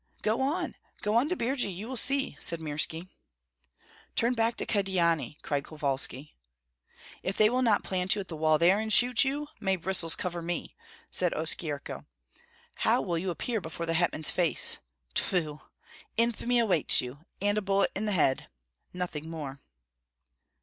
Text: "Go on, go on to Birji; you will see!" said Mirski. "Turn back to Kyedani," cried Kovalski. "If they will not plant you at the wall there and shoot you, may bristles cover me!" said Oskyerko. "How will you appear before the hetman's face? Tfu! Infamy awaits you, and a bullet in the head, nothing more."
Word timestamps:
"Go 0.23 0.41
on, 0.41 0.73
go 1.03 1.13
on 1.13 1.29
to 1.29 1.35
Birji; 1.37 1.69
you 1.71 1.87
will 1.87 1.95
see!" 1.95 2.35
said 2.39 2.59
Mirski. 2.59 3.09
"Turn 4.15 4.33
back 4.33 4.55
to 4.55 4.65
Kyedani," 4.65 5.37
cried 5.43 5.63
Kovalski. 5.63 6.33
"If 7.21 7.37
they 7.37 7.51
will 7.51 7.61
not 7.61 7.83
plant 7.83 8.15
you 8.15 8.21
at 8.21 8.27
the 8.27 8.35
wall 8.35 8.57
there 8.57 8.79
and 8.79 8.91
shoot 8.91 9.23
you, 9.23 9.45
may 9.59 9.75
bristles 9.75 10.15
cover 10.15 10.41
me!" 10.41 10.75
said 11.11 11.33
Oskyerko. 11.35 12.05
"How 12.77 12.99
will 12.99 13.19
you 13.19 13.29
appear 13.29 13.61
before 13.61 13.85
the 13.85 13.93
hetman's 13.93 14.31
face? 14.31 14.79
Tfu! 15.13 15.61
Infamy 16.17 16.57
awaits 16.57 16.99
you, 16.99 17.19
and 17.39 17.59
a 17.59 17.61
bullet 17.61 17.91
in 17.95 18.05
the 18.05 18.11
head, 18.13 18.47
nothing 18.95 19.29
more." 19.29 19.59